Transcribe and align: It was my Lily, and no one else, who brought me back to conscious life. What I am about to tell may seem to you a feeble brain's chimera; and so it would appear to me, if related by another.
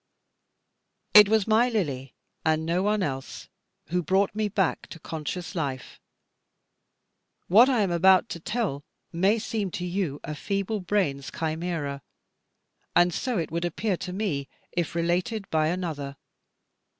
It 1.13 1.29
was 1.29 1.45
my 1.45 1.69
Lily, 1.69 2.15
and 2.43 2.65
no 2.65 2.81
one 2.81 3.03
else, 3.03 3.49
who 3.89 4.01
brought 4.01 4.33
me 4.33 4.47
back 4.47 4.87
to 4.87 4.97
conscious 4.99 5.53
life. 5.53 5.99
What 7.47 7.69
I 7.69 7.81
am 7.81 7.91
about 7.91 8.27
to 8.29 8.39
tell 8.39 8.83
may 9.13 9.37
seem 9.37 9.69
to 9.77 9.85
you 9.85 10.19
a 10.23 10.33
feeble 10.33 10.79
brain's 10.79 11.29
chimera; 11.29 12.01
and 12.95 13.13
so 13.13 13.37
it 13.37 13.51
would 13.51 13.63
appear 13.63 13.95
to 13.97 14.11
me, 14.11 14.47
if 14.71 14.95
related 14.95 15.47
by 15.51 15.67
another. 15.67 16.17